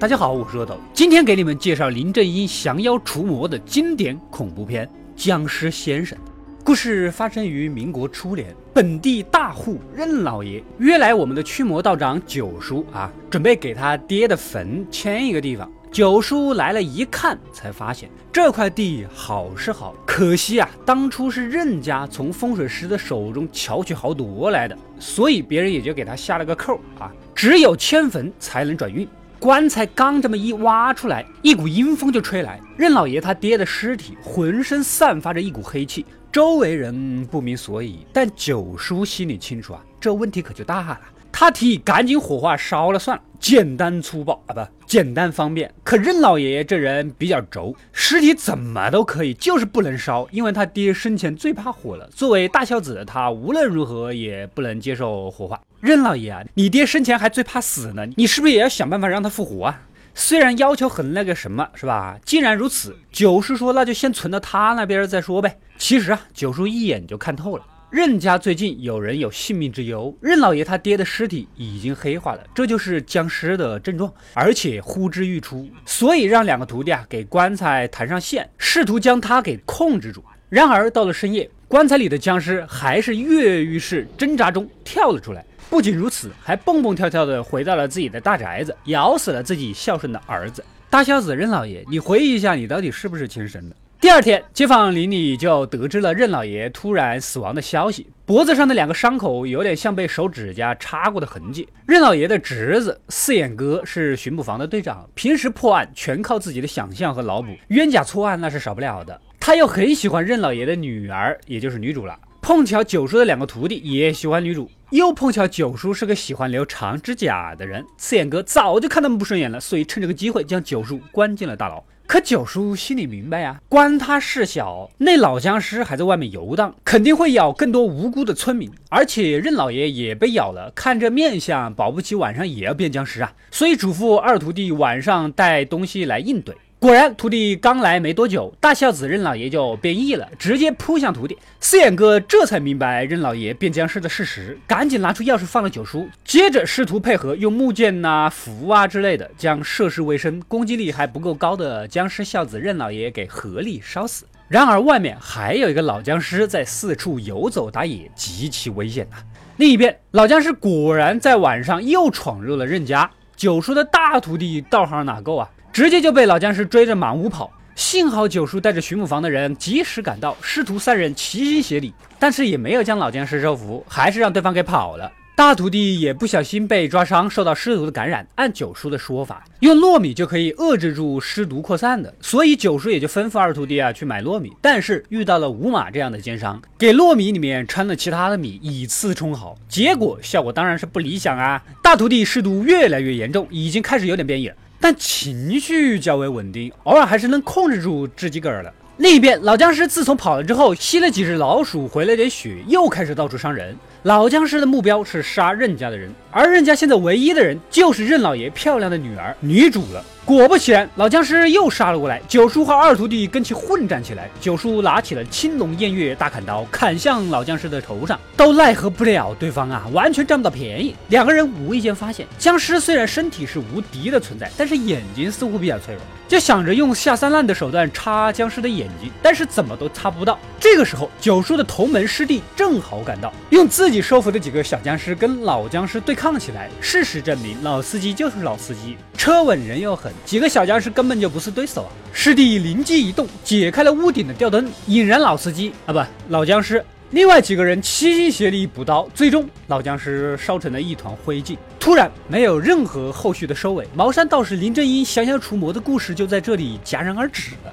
[0.00, 4.86] 大家好，我是阿斗，今天给你们介绍林正英降妖除魔的经典恐怖片
[5.16, 6.16] 《僵尸先生》。
[6.62, 15.68] 故事发生于民国初年，本地大户任老爷约来我们的驱魔道长九叔啊，准备给他爹的坟迁一个地方。
[15.90, 29.08] 九叔来了一看，才发现这块地好是好，可惜啊，当初是任家从风水师的手中巧取豪夺来的，所以别人也就给他下了个扣啊，只有迁坟才能转运。
[29.40, 32.60] 棺材刚这么一挖出来，一股阴风就吹来。
[32.76, 41.00] 任老爷他爹的尸体浑身散发着一股黑气，周围人不明所以，但九叔心里清楚啊，这问题可就大了。
[41.40, 45.72] 他提议赶紧火化烧了算了，简单粗暴啊，不简单方便。
[45.84, 52.08] 可任老爷爷这人比较轴，尸体怎么都可以，就是不能烧，因为他爹生前最怕火了。
[52.08, 55.60] 作为大孝子的他，无论如何也不能接受火化。
[55.80, 59.82] 任老爷啊，你爹生前还最怕死呢，你是不是也要想办法让他复活啊？
[60.16, 62.18] 虽然要求很那个什么，是吧？
[62.24, 65.56] 既然如此，九叔说那就先存到他那边再说呗。
[65.78, 67.62] 其实啊，九叔一眼就看透了。
[67.90, 80.22] 任家最近有人有性命之忧，任老爷他爹的尸体已经黑化了，这就是僵尸的症状，而且呼之欲出，所以让两个徒弟啊给棺材弹上线，试图将他给控制住。
[80.50, 85.42] 然而到了深夜，棺材里的僵尸还是跃跃欲试，挣扎中跳了出来。
[85.70, 90.62] 不仅如此，还蹦蹦跳跳的回到了自己的大宅子，咬死了自己孝顺的儿子。
[90.90, 93.76] 大孝子任老爷，你回忆一下，你到底是不是亲生的？
[94.00, 98.06] 第二天，街坊邻里就得知了任老爷突然死亡的消息。
[98.24, 101.68] 脖子上的两个伤口有点像被手指甲插过的痕迹。
[101.84, 109.20] 任老爷的侄子四眼哥是巡捕房的队长，平时破案全靠自己的想象和脑补，冤假错案那是少不了的。
[109.40, 112.16] 他又很喜欢任老爷的女儿，也就是女主了。
[112.40, 121.82] 碰巧九叔的两个徒弟也喜欢女主，又碰巧九叔是个喜欢留长指甲的人，四眼哥早就看他们不顺眼了，所以趁这个机会将九叔关进了大牢。
[122.08, 128.70] 可九叔心里明白呀，关他事小，那老僵尸还在外面游荡，肯定会咬更多无辜的村民。
[128.88, 133.34] 而且任老爷也被咬了，看这面相，保不齐晚上也要变僵尸啊。
[133.50, 136.56] 所以嘱咐二徒弟晚上带东西来应对。
[136.80, 141.36] 果然，徒弟刚来没多久，大孝子任老爷就变异了，直接扑向徒弟。
[141.58, 154.24] 四眼哥这才明白任老爷变僵尸的事实，赶紧拿出钥匙放了九叔，接着试图配合用木剑呐、符啊之类的，将涉世未深、攻击力还不够高的僵尸孝子任老爷给合力烧死。
[154.46, 159.16] 然而，外面还有一个老僵尸在四处游走打野，极其危险呐。
[159.56, 165.48] 另一边，老僵尸果然在晚上又闯入了任家，九叔的大徒弟道行哪够啊？
[165.72, 175.12] 直接就被老僵尸追着满屋跑，幸好九叔带着巡捕房的人及时赶到，师徒三人齐心协力，但是也没有将老僵尸收服，还是让对方给跑了。
[175.38, 178.26] 大徒弟也不小心被抓伤，受到尸毒的感染。
[178.34, 184.50] 按九叔的说法，用糯米就可以遏制住尸毒扩散的，所以九叔也就吩咐二徒弟啊去买糯米。
[184.60, 191.62] 但是遇到了五马这样的奸商，给糯米里面掺了其他的米，以次充好，结果效果当然是不理想啊！
[191.80, 194.56] 大徒弟尸毒越来越严重，已经开始有点变异了。
[194.80, 198.74] 但情绪较为稳定，偶尔还是能控制住自己个儿了。
[198.96, 203.76] 另一边，老僵尸自从跑了之后，吸了几只老鼠，回了点血，又开始到处伤人。
[204.08, 210.02] 老僵尸的目标是杀任家的人，而任家现在唯一的人就是任老爷漂亮的女儿女主了。
[210.24, 212.20] 果不其然，老僵尸又杀了过来。
[212.26, 214.28] 九叔和二徒弟跟其混战起来。
[214.40, 220.94] 九叔拿起了青龙偃月大砍刀，砍向老僵尸的头上，都奈何不了对方啊，完全占不到便宜。
[221.08, 230.38] 两个人无意间发现，僵尸虽然身体是无敌的存在，但是眼睛似乎比较脆弱，就想着用下三滥的手段插僵尸的眼睛，但是怎么都插不到。
[230.60, 236.68] 这个时候，九叔的同门师弟正好赶到，用自己收服的几个小僵尸跟老僵尸对抗起来。
[236.80, 240.12] 事实证明，老司机就是老司机，车稳人又狠。
[240.24, 241.90] 几个小僵尸根本就不是对手啊！
[242.12, 246.84] 师弟灵机一动，解开了屋顶的吊灯，引燃老司机啊，不，老僵尸。
[247.10, 251.56] 另外几个人齐心协力补刀，最终老僵尸烧成了一团灰烬。
[251.80, 257.72] 突然，没有任何后续的收尾，茅山道士林正英降妖除魔的故事就在这里戛然而止了。